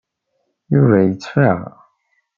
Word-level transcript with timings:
Yuba 0.73 0.97
yettfay. 1.01 1.59